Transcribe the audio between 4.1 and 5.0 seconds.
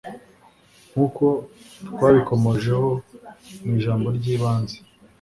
ry'ibanze,